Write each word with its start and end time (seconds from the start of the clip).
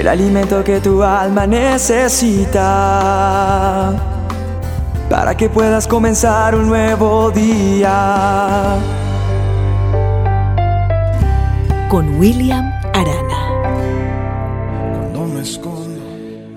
el 0.00 0.08
alimento 0.08 0.64
que 0.64 0.80
tu 0.80 1.02
alma 1.02 1.46
necesita 1.46 2.64
para 5.08 5.36
que 5.36 5.48
puedas 5.48 5.86
comenzar 5.86 6.56
un 6.56 6.66
nuevo 6.66 7.30
día. 7.30 8.76
Con 11.88 12.18
William 12.18 12.72
Arana. 12.92 13.52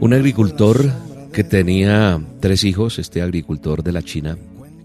Un 0.00 0.12
agricultor 0.14 0.90
que 1.32 1.44
tenía 1.44 2.20
tres 2.40 2.64
hijos, 2.64 2.98
este 2.98 3.22
agricultor 3.22 3.84
de 3.84 3.92
la 3.92 4.02
China, 4.02 4.36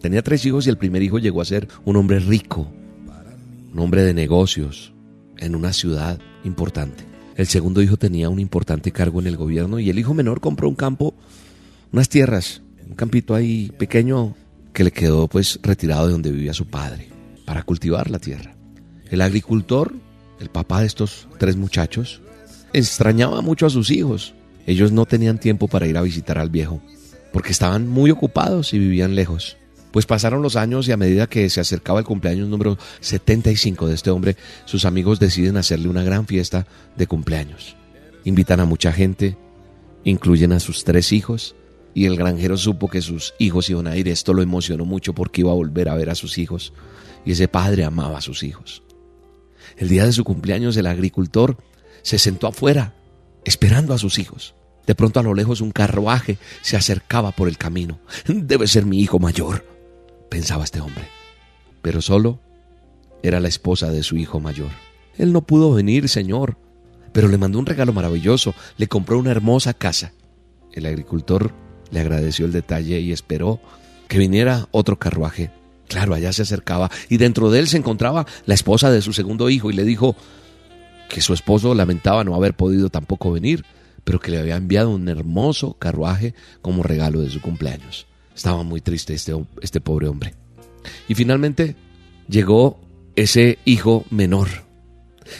tenía 0.00 0.22
tres 0.22 0.46
hijos 0.46 0.66
y 0.66 0.70
el 0.70 0.78
primer 0.78 1.02
hijo 1.02 1.18
llegó 1.18 1.42
a 1.42 1.44
ser 1.44 1.68
un 1.84 1.96
hombre 1.96 2.20
rico, 2.20 2.66
un 3.74 3.78
hombre 3.80 4.02
de 4.02 4.14
negocios, 4.14 4.94
en 5.36 5.54
una 5.56 5.74
ciudad 5.74 6.18
importante. 6.44 7.09
El 7.36 7.46
segundo 7.46 7.82
hijo 7.82 7.96
tenía 7.96 8.28
un 8.28 8.40
importante 8.40 8.92
cargo 8.92 9.20
en 9.20 9.26
el 9.26 9.36
gobierno 9.36 9.78
y 9.78 9.90
el 9.90 9.98
hijo 9.98 10.14
menor 10.14 10.40
compró 10.40 10.68
un 10.68 10.74
campo, 10.74 11.14
unas 11.92 12.08
tierras, 12.08 12.62
un 12.88 12.94
campito 12.94 13.34
ahí 13.34 13.72
pequeño 13.78 14.34
que 14.72 14.84
le 14.84 14.90
quedó 14.90 15.28
pues 15.28 15.58
retirado 15.62 16.06
de 16.06 16.12
donde 16.12 16.32
vivía 16.32 16.54
su 16.54 16.66
padre 16.66 17.08
para 17.44 17.62
cultivar 17.62 18.10
la 18.10 18.18
tierra. 18.18 18.54
El 19.10 19.20
agricultor, 19.22 19.94
el 20.38 20.50
papá 20.50 20.80
de 20.80 20.86
estos 20.86 21.28
tres 21.38 21.56
muchachos, 21.56 22.20
extrañaba 22.72 23.40
mucho 23.40 23.66
a 23.66 23.70
sus 23.70 23.90
hijos. 23.90 24.34
Ellos 24.66 24.92
no 24.92 25.06
tenían 25.06 25.38
tiempo 25.38 25.66
para 25.66 25.86
ir 25.86 25.96
a 25.96 26.02
visitar 26.02 26.38
al 26.38 26.50
viejo 26.50 26.80
porque 27.32 27.52
estaban 27.52 27.88
muy 27.88 28.10
ocupados 28.10 28.74
y 28.74 28.78
vivían 28.78 29.14
lejos. 29.14 29.56
Pues 29.90 30.06
pasaron 30.06 30.42
los 30.42 30.56
años 30.56 30.86
y 30.86 30.92
a 30.92 30.96
medida 30.96 31.26
que 31.26 31.48
se 31.50 31.60
acercaba 31.60 31.98
el 31.98 32.04
cumpleaños 32.04 32.48
número 32.48 32.78
75 33.00 33.88
de 33.88 33.94
este 33.94 34.10
hombre, 34.10 34.36
sus 34.64 34.84
amigos 34.84 35.18
deciden 35.18 35.56
hacerle 35.56 35.88
una 35.88 36.04
gran 36.04 36.26
fiesta 36.26 36.66
de 36.96 37.06
cumpleaños. 37.06 37.76
Invitan 38.24 38.60
a 38.60 38.66
mucha 38.66 38.92
gente, 38.92 39.36
incluyen 40.04 40.52
a 40.52 40.60
sus 40.60 40.84
tres 40.84 41.12
hijos, 41.12 41.56
y 41.92 42.04
el 42.04 42.16
granjero 42.16 42.56
supo 42.56 42.88
que 42.88 43.02
sus 43.02 43.34
hijos 43.40 43.68
iban 43.68 43.88
a 43.88 43.96
ir. 43.96 44.06
Esto 44.06 44.32
lo 44.32 44.42
emocionó 44.42 44.84
mucho 44.84 45.12
porque 45.12 45.40
iba 45.40 45.50
a 45.50 45.54
volver 45.54 45.88
a 45.88 45.96
ver 45.96 46.10
a 46.10 46.14
sus 46.14 46.38
hijos, 46.38 46.72
y 47.24 47.32
ese 47.32 47.48
padre 47.48 47.84
amaba 47.84 48.18
a 48.18 48.22
sus 48.22 48.44
hijos. 48.44 48.84
El 49.76 49.88
día 49.88 50.04
de 50.04 50.12
su 50.12 50.22
cumpleaños 50.22 50.76
el 50.76 50.86
agricultor 50.86 51.56
se 52.02 52.18
sentó 52.18 52.46
afuera, 52.46 52.94
esperando 53.44 53.92
a 53.92 53.98
sus 53.98 54.20
hijos. 54.20 54.54
De 54.86 54.94
pronto 54.94 55.18
a 55.18 55.22
lo 55.24 55.34
lejos 55.34 55.60
un 55.60 55.72
carruaje 55.72 56.38
se 56.62 56.76
acercaba 56.76 57.32
por 57.32 57.48
el 57.48 57.58
camino. 57.58 57.98
Debe 58.26 58.68
ser 58.68 58.86
mi 58.86 59.00
hijo 59.00 59.18
mayor 59.18 59.79
pensaba 60.30 60.64
este 60.64 60.80
hombre. 60.80 61.06
Pero 61.82 62.00
solo 62.00 62.40
era 63.22 63.40
la 63.40 63.48
esposa 63.48 63.90
de 63.90 64.02
su 64.02 64.16
hijo 64.16 64.40
mayor. 64.40 64.70
Él 65.18 65.34
no 65.34 65.42
pudo 65.42 65.74
venir, 65.74 66.08
señor, 66.08 66.56
pero 67.12 67.28
le 67.28 67.36
mandó 67.36 67.58
un 67.58 67.66
regalo 67.66 67.92
maravilloso, 67.92 68.54
le 68.78 68.86
compró 68.86 69.18
una 69.18 69.32
hermosa 69.32 69.74
casa. 69.74 70.12
El 70.72 70.86
agricultor 70.86 71.52
le 71.90 72.00
agradeció 72.00 72.46
el 72.46 72.52
detalle 72.52 73.00
y 73.00 73.12
esperó 73.12 73.60
que 74.08 74.18
viniera 74.18 74.68
otro 74.70 74.98
carruaje. 74.98 75.50
Claro, 75.88 76.14
allá 76.14 76.32
se 76.32 76.42
acercaba 76.42 76.90
y 77.08 77.16
dentro 77.16 77.50
de 77.50 77.58
él 77.58 77.68
se 77.68 77.76
encontraba 77.76 78.26
la 78.46 78.54
esposa 78.54 78.90
de 78.90 79.02
su 79.02 79.12
segundo 79.12 79.50
hijo 79.50 79.70
y 79.70 79.74
le 79.74 79.84
dijo 79.84 80.14
que 81.08 81.20
su 81.20 81.34
esposo 81.34 81.74
lamentaba 81.74 82.22
no 82.22 82.36
haber 82.36 82.54
podido 82.54 82.90
tampoco 82.90 83.32
venir, 83.32 83.64
pero 84.04 84.20
que 84.20 84.30
le 84.30 84.38
había 84.38 84.56
enviado 84.56 84.90
un 84.90 85.08
hermoso 85.08 85.74
carruaje 85.74 86.34
como 86.62 86.84
regalo 86.84 87.20
de 87.20 87.30
su 87.30 87.40
cumpleaños. 87.40 88.06
Estaba 88.40 88.62
muy 88.62 88.80
triste 88.80 89.12
este, 89.12 89.34
este 89.60 89.82
pobre 89.82 90.08
hombre. 90.08 90.32
Y 91.08 91.14
finalmente 91.14 91.76
llegó 92.26 92.80
ese 93.14 93.58
hijo 93.66 94.06
menor. 94.08 94.48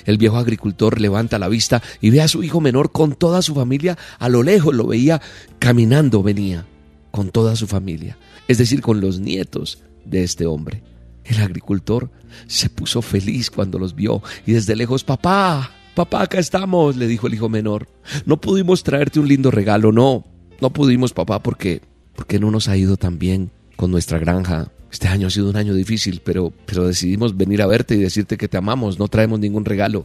El 0.05 0.19
viejo 0.19 0.37
agricultor 0.37 1.01
levanta 1.01 1.39
la 1.39 1.48
vista 1.48 1.83
y 2.03 2.11
ve 2.11 2.21
a 2.21 2.28
su 2.28 2.43
hijo 2.43 2.61
menor 2.61 2.93
con 2.93 3.15
toda 3.15 3.41
su 3.41 3.55
familia. 3.55 3.97
A 4.19 4.28
lo 4.28 4.43
lejos 4.43 4.75
lo 4.75 4.87
veía 4.87 5.23
caminando, 5.59 6.23
venía 6.23 6.67
con 7.11 7.31
toda 7.31 7.56
su 7.56 7.67
familia, 7.67 8.19
es 8.48 8.59
decir, 8.59 8.83
con 8.83 9.01
los 9.01 9.19
nietos 9.19 9.78
de 10.05 10.23
este 10.23 10.45
hombre. 10.45 10.82
El 11.25 11.41
agricultor 11.41 12.11
se 12.49 12.69
puso 12.69 13.00
feliz 13.00 13.50
cuando 13.50 13.78
los 13.78 13.94
vio 13.94 14.22
y 14.44 14.53
desde 14.53 14.77
lejos, 14.77 15.05
papá, 15.05 15.71
papá, 15.94 16.25
acá 16.25 16.38
estamos, 16.38 16.97
le 16.97 17.06
dijo 17.06 17.28
el 17.28 17.32
hijo 17.32 17.49
menor. 17.49 17.88
No 18.27 18.43
pudimos 18.43 18.82
traerte 18.82 19.21
un 19.21 19.28
lindo 19.28 19.50
regalo, 19.50 19.91
no, 19.91 20.27
no 20.61 20.71
pudimos, 20.71 21.15
papá, 21.15 21.43
porque 21.43 21.81
¿Por 22.20 22.26
qué 22.26 22.38
no 22.38 22.50
nos 22.50 22.69
ha 22.69 22.76
ido 22.76 22.98
tan 22.98 23.19
bien 23.19 23.50
con 23.76 23.91
nuestra 23.91 24.19
granja? 24.19 24.70
Este 24.92 25.08
año 25.08 25.28
ha 25.28 25.31
sido 25.31 25.48
un 25.48 25.56
año 25.56 25.72
difícil, 25.72 26.20
pero, 26.22 26.53
pero 26.66 26.86
decidimos 26.86 27.34
venir 27.34 27.62
a 27.62 27.66
verte 27.66 27.94
y 27.94 27.98
decirte 27.98 28.36
que 28.36 28.47
te 28.47 28.58
amamos, 28.58 28.98
no 28.98 29.08
traemos 29.08 29.41
ningún 29.41 29.64
regalo. 29.64 30.04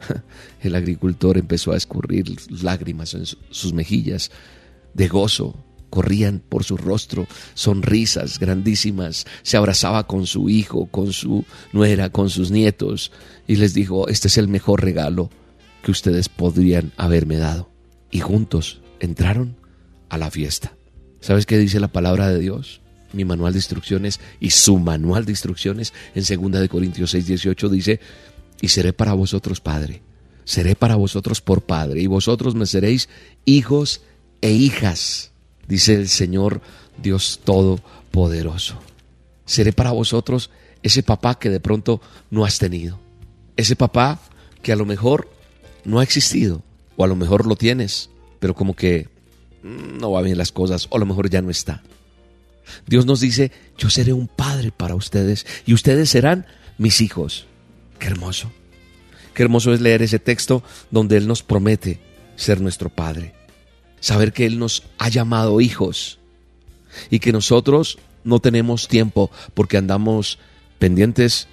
El 0.60 0.74
agricultor 0.74 1.38
empezó 1.38 1.70
a 1.70 1.76
escurrir 1.76 2.34
lágrimas 2.64 3.14
en 3.14 3.26
sus 3.26 3.72
mejillas 3.72 4.32
de 4.92 5.06
gozo, 5.06 5.54
corrían 5.88 6.40
por 6.40 6.64
su 6.64 6.76
rostro 6.76 7.28
sonrisas 7.54 8.40
grandísimas, 8.40 9.24
se 9.44 9.56
abrazaba 9.56 10.08
con 10.08 10.26
su 10.26 10.48
hijo, 10.48 10.86
con 10.86 11.12
su 11.12 11.44
nuera, 11.72 12.10
con 12.10 12.28
sus 12.28 12.50
nietos 12.50 13.12
y 13.46 13.54
les 13.54 13.72
dijo, 13.72 14.08
este 14.08 14.26
es 14.26 14.36
el 14.36 14.48
mejor 14.48 14.82
regalo 14.82 15.30
que 15.84 15.92
ustedes 15.92 16.28
podrían 16.28 16.90
haberme 16.96 17.36
dado. 17.36 17.70
Y 18.10 18.18
juntos 18.18 18.80
entraron 18.98 19.54
a 20.08 20.18
la 20.18 20.28
fiesta. 20.28 20.72
¿Sabes 21.22 21.46
qué 21.46 21.56
dice 21.56 21.78
la 21.78 21.86
palabra 21.86 22.28
de 22.28 22.40
Dios? 22.40 22.80
Mi 23.12 23.24
manual 23.24 23.52
de 23.52 23.60
instrucciones 23.60 24.18
y 24.40 24.50
su 24.50 24.80
manual 24.80 25.24
de 25.24 25.30
instrucciones 25.30 25.94
en 26.16 26.24
2 26.24 26.60
de 26.60 26.68
Corintios 26.68 27.12
6, 27.12 27.26
18 27.26 27.68
dice, 27.68 28.00
y 28.60 28.68
seré 28.68 28.92
para 28.92 29.12
vosotros 29.12 29.60
padre, 29.60 30.02
seré 30.44 30.74
para 30.74 30.96
vosotros 30.96 31.40
por 31.40 31.62
padre, 31.62 32.00
y 32.00 32.08
vosotros 32.08 32.56
me 32.56 32.66
seréis 32.66 33.08
hijos 33.44 34.02
e 34.40 34.50
hijas, 34.50 35.30
dice 35.68 35.94
el 35.94 36.08
Señor 36.08 36.60
Dios 37.00 37.40
Todopoderoso. 37.44 38.80
Seré 39.46 39.72
para 39.72 39.92
vosotros 39.92 40.50
ese 40.82 41.04
papá 41.04 41.38
que 41.38 41.50
de 41.50 41.60
pronto 41.60 42.00
no 42.30 42.44
has 42.44 42.58
tenido, 42.58 42.98
ese 43.56 43.76
papá 43.76 44.20
que 44.60 44.72
a 44.72 44.76
lo 44.76 44.86
mejor 44.86 45.30
no 45.84 46.00
ha 46.00 46.02
existido, 46.02 46.64
o 46.96 47.04
a 47.04 47.08
lo 47.08 47.14
mejor 47.14 47.46
lo 47.46 47.54
tienes, 47.54 48.10
pero 48.40 48.54
como 48.54 48.74
que 48.74 49.11
no 49.62 50.12
va 50.12 50.22
bien 50.22 50.38
las 50.38 50.52
cosas 50.52 50.86
o 50.90 50.96
a 50.96 50.98
lo 50.98 51.06
mejor 51.06 51.30
ya 51.30 51.42
no 51.42 51.50
está. 51.50 51.82
Dios 52.86 53.06
nos 53.06 53.20
dice, 53.20 53.52
yo 53.78 53.90
seré 53.90 54.12
un 54.12 54.28
padre 54.28 54.72
para 54.72 54.94
ustedes 54.94 55.46
y 55.66 55.74
ustedes 55.74 56.10
serán 56.10 56.46
mis 56.78 57.00
hijos. 57.00 57.46
Qué 57.98 58.06
hermoso. 58.06 58.50
Qué 59.34 59.42
hermoso 59.42 59.72
es 59.72 59.80
leer 59.80 60.02
ese 60.02 60.18
texto 60.18 60.62
donde 60.90 61.16
Él 61.16 61.26
nos 61.26 61.42
promete 61.42 62.00
ser 62.36 62.60
nuestro 62.60 62.90
Padre. 62.90 63.34
Saber 64.00 64.32
que 64.32 64.46
Él 64.46 64.58
nos 64.58 64.82
ha 64.98 65.08
llamado 65.08 65.60
hijos 65.60 66.18
y 67.10 67.20
que 67.20 67.32
nosotros 67.32 67.98
no 68.24 68.40
tenemos 68.40 68.88
tiempo 68.88 69.30
porque 69.54 69.76
andamos 69.76 70.38
pendientes 70.78 71.48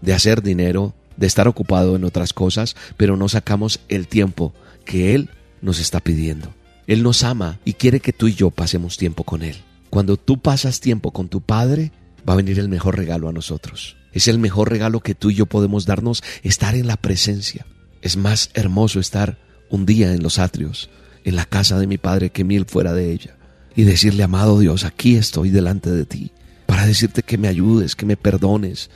de 0.00 0.12
hacer 0.12 0.42
dinero, 0.42 0.94
de 1.16 1.26
estar 1.26 1.48
ocupado 1.48 1.96
en 1.96 2.04
otras 2.04 2.32
cosas, 2.32 2.76
pero 2.96 3.16
no 3.16 3.28
sacamos 3.28 3.80
el 3.88 4.06
tiempo 4.06 4.54
que 4.84 5.14
Él 5.14 5.30
nos 5.62 5.80
está 5.80 6.00
pidiendo. 6.00 6.54
Él 6.90 7.04
nos 7.04 7.22
ama 7.22 7.60
y 7.64 7.74
quiere 7.74 8.00
que 8.00 8.12
tú 8.12 8.26
y 8.26 8.34
yo 8.34 8.50
pasemos 8.50 8.96
tiempo 8.96 9.22
con 9.22 9.44
Él. 9.44 9.54
Cuando 9.90 10.16
tú 10.16 10.40
pasas 10.40 10.80
tiempo 10.80 11.12
con 11.12 11.28
tu 11.28 11.40
Padre, 11.40 11.92
va 12.28 12.32
a 12.32 12.36
venir 12.36 12.58
el 12.58 12.68
mejor 12.68 12.96
regalo 12.96 13.28
a 13.28 13.32
nosotros. 13.32 13.96
Es 14.12 14.26
el 14.26 14.40
mejor 14.40 14.70
regalo 14.70 14.98
que 14.98 15.14
tú 15.14 15.30
y 15.30 15.36
yo 15.36 15.46
podemos 15.46 15.86
darnos, 15.86 16.24
estar 16.42 16.74
en 16.74 16.88
la 16.88 16.96
presencia. 16.96 17.64
Es 18.02 18.16
más 18.16 18.50
hermoso 18.54 18.98
estar 18.98 19.38
un 19.68 19.86
día 19.86 20.12
en 20.12 20.24
los 20.24 20.40
atrios, 20.40 20.90
en 21.22 21.36
la 21.36 21.44
casa 21.44 21.78
de 21.78 21.86
mi 21.86 21.96
Padre, 21.96 22.30
que 22.30 22.42
mil 22.42 22.64
fuera 22.64 22.92
de 22.92 23.12
ella. 23.12 23.36
Y 23.76 23.84
decirle, 23.84 24.24
amado 24.24 24.58
Dios, 24.58 24.82
aquí 24.82 25.14
estoy 25.14 25.50
delante 25.50 25.92
de 25.92 26.06
ti, 26.06 26.32
para 26.66 26.86
decirte 26.86 27.22
que 27.22 27.38
me 27.38 27.46
ayudes, 27.46 27.94
que 27.94 28.04
me 28.04 28.16
perdones, 28.16 28.90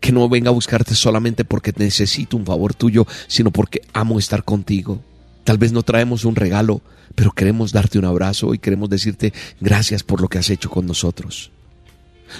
que 0.00 0.12
no 0.12 0.30
venga 0.30 0.48
a 0.48 0.54
buscarte 0.54 0.94
solamente 0.94 1.44
porque 1.44 1.74
necesito 1.76 2.38
un 2.38 2.46
favor 2.46 2.72
tuyo, 2.72 3.06
sino 3.26 3.50
porque 3.50 3.82
amo 3.92 4.18
estar 4.18 4.44
contigo. 4.44 5.02
Tal 5.48 5.56
vez 5.56 5.72
no 5.72 5.82
traemos 5.82 6.26
un 6.26 6.36
regalo, 6.36 6.82
pero 7.14 7.32
queremos 7.32 7.72
darte 7.72 7.98
un 7.98 8.04
abrazo 8.04 8.52
y 8.52 8.58
queremos 8.58 8.90
decirte 8.90 9.32
gracias 9.62 10.02
por 10.02 10.20
lo 10.20 10.28
que 10.28 10.36
has 10.36 10.50
hecho 10.50 10.68
con 10.68 10.84
nosotros. 10.84 11.52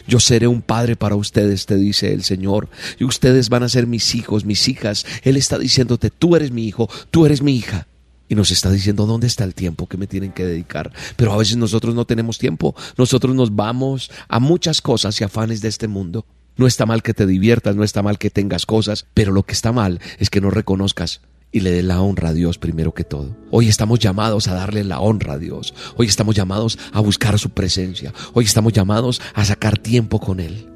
Yo 0.06 0.20
seré 0.20 0.46
un 0.46 0.60
padre 0.60 0.94
para 0.94 1.16
ustedes, 1.16 1.64
te 1.64 1.76
dice 1.76 2.12
el 2.12 2.22
Señor, 2.22 2.68
y 2.98 3.04
ustedes 3.04 3.48
van 3.48 3.62
a 3.62 3.70
ser 3.70 3.86
mis 3.86 4.14
hijos, 4.14 4.44
mis 4.44 4.68
hijas. 4.68 5.06
Él 5.22 5.38
está 5.38 5.58
diciéndote, 5.58 6.10
tú 6.10 6.36
eres 6.36 6.50
mi 6.50 6.66
hijo, 6.66 6.90
tú 7.10 7.24
eres 7.24 7.40
mi 7.40 7.56
hija. 7.56 7.86
Y 8.28 8.34
nos 8.34 8.50
está 8.50 8.70
diciendo 8.70 9.06
dónde 9.06 9.26
está 9.26 9.44
el 9.44 9.54
tiempo 9.54 9.86
que 9.86 9.96
me 9.96 10.06
tienen 10.06 10.32
que 10.32 10.44
dedicar. 10.44 10.92
Pero 11.16 11.32
a 11.32 11.38
veces 11.38 11.56
nosotros 11.56 11.94
no 11.94 12.04
tenemos 12.04 12.36
tiempo. 12.36 12.76
Nosotros 12.98 13.34
nos 13.34 13.56
vamos 13.56 14.10
a 14.28 14.38
muchas 14.38 14.82
cosas 14.82 15.18
y 15.18 15.24
afanes 15.24 15.62
de 15.62 15.68
este 15.68 15.88
mundo. 15.88 16.26
No 16.58 16.66
está 16.66 16.84
mal 16.84 17.02
que 17.02 17.14
te 17.14 17.24
diviertas, 17.24 17.74
no 17.74 17.84
está 17.84 18.02
mal 18.02 18.18
que 18.18 18.28
tengas 18.28 18.66
cosas, 18.66 19.06
pero 19.14 19.32
lo 19.32 19.44
que 19.44 19.54
está 19.54 19.72
mal 19.72 19.98
es 20.18 20.28
que 20.28 20.42
no 20.42 20.50
reconozcas 20.50 21.22
y 21.50 21.60
le 21.60 21.70
dé 21.70 21.82
la 21.82 22.00
honra 22.00 22.30
a 22.30 22.32
Dios 22.32 22.58
primero 22.58 22.92
que 22.92 23.04
todo. 23.04 23.36
Hoy 23.50 23.68
estamos 23.68 23.98
llamados 23.98 24.48
a 24.48 24.54
darle 24.54 24.84
la 24.84 25.00
honra 25.00 25.34
a 25.34 25.38
Dios. 25.38 25.74
Hoy 25.96 26.06
estamos 26.06 26.34
llamados 26.34 26.78
a 26.92 27.00
buscar 27.00 27.38
su 27.38 27.50
presencia. 27.50 28.12
Hoy 28.34 28.44
estamos 28.44 28.72
llamados 28.72 29.20
a 29.34 29.44
sacar 29.44 29.78
tiempo 29.78 30.20
con 30.20 30.40
Él. 30.40 30.70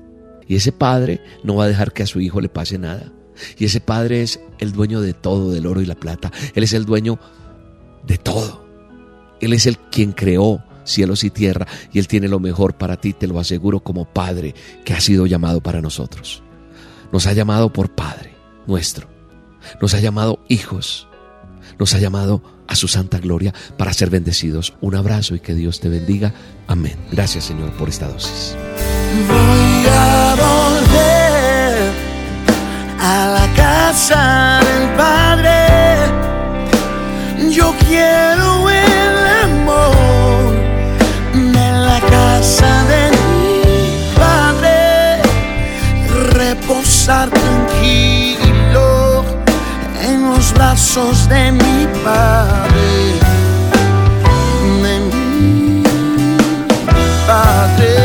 Y 0.48 0.56
ese 0.56 0.72
padre 0.72 1.20
no 1.44 1.56
va 1.56 1.64
a 1.64 1.68
dejar 1.68 1.92
que 1.92 2.02
a 2.02 2.06
su 2.06 2.20
hijo 2.20 2.40
le 2.40 2.48
pase 2.48 2.78
nada. 2.78 3.12
Y 3.58 3.64
ese 3.64 3.80
Padre 3.80 4.22
es 4.22 4.40
el 4.58 4.72
dueño 4.72 5.00
de 5.00 5.14
todo, 5.14 5.52
del 5.52 5.66
oro 5.66 5.80
y 5.80 5.86
la 5.86 5.94
plata. 5.94 6.30
Él 6.54 6.64
es 6.64 6.72
el 6.72 6.84
dueño 6.84 7.18
de 8.06 8.18
todo. 8.18 8.64
Él 9.40 9.52
es 9.52 9.66
el 9.66 9.78
quien 9.78 10.12
creó 10.12 10.62
cielos 10.84 11.24
y 11.24 11.30
tierra 11.30 11.66
y 11.92 11.98
Él 11.98 12.08
tiene 12.08 12.28
lo 12.28 12.40
mejor 12.40 12.74
para 12.74 13.00
ti, 13.00 13.12
te 13.12 13.28
lo 13.28 13.38
aseguro 13.38 13.80
como 13.80 14.04
Padre 14.04 14.54
que 14.84 14.94
ha 14.94 15.00
sido 15.00 15.26
llamado 15.26 15.60
para 15.60 15.80
nosotros. 15.80 16.42
Nos 17.12 17.26
ha 17.26 17.32
llamado 17.32 17.72
por 17.72 17.94
Padre 17.94 18.34
nuestro. 18.66 19.08
Nos 19.80 19.94
ha 19.94 20.00
llamado 20.00 20.40
hijos. 20.48 21.08
Nos 21.78 21.94
ha 21.94 21.98
llamado 21.98 22.42
a 22.68 22.74
su 22.74 22.88
santa 22.88 23.18
gloria 23.18 23.52
para 23.76 23.92
ser 23.92 24.10
bendecidos. 24.10 24.74
Un 24.80 24.94
abrazo 24.94 25.34
y 25.34 25.40
que 25.40 25.54
Dios 25.54 25.80
te 25.80 25.88
bendiga. 25.88 26.32
Amén. 26.66 26.96
Gracias 27.10 27.44
Señor 27.44 27.70
por 27.72 27.88
esta 27.88 28.08
dosis. 28.08 28.56
Voy 29.28 29.86
a 29.88 30.34
volver 30.36 31.92
a 32.98 33.38
la 33.38 33.54
casa 33.54 34.60
del 34.62 34.88
Padre. 34.96 35.50
Yo 37.50 37.74
quiero 37.86 38.70
el 38.70 39.26
amor 39.44 40.52
de 41.34 41.72
la 41.72 42.00
casa 42.08 42.84
de 42.84 43.10
mi 43.10 43.62
Padre. 44.16 45.20
Reposar 46.32 47.28
brazos 50.94 51.28
de 51.28 51.52
mi 51.52 51.86
Padre. 52.04 53.18
De 54.82 54.94
mi 55.10 55.82
Padre. 57.26 57.96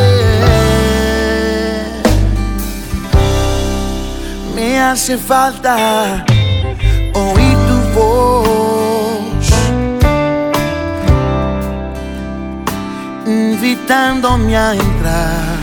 Me 4.56 4.80
hace 4.80 5.18
falta 5.18 6.24
oír 7.14 7.58
tu 7.68 8.00
voz, 8.00 9.48
invitándome 13.26 14.56
a 14.56 14.74
entrar. 14.74 15.57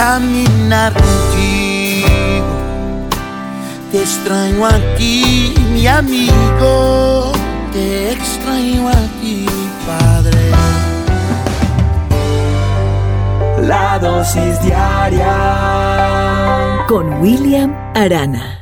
Caminar 0.00 0.92
contigo. 0.94 2.08
Te 3.92 3.98
extraño 4.02 4.64
a 4.64 4.78
ti, 4.96 5.54
mi 5.72 5.86
amigo. 5.86 7.32
Te 7.72 8.12
extraño 8.12 8.88
a 8.88 9.00
ti, 9.20 9.46
Padre. 9.86 10.50
La 13.68 13.98
dosis 13.98 14.60
diaria 14.62 15.36
Con 16.88 17.20
William 17.20 17.70
Arana. 17.94 18.59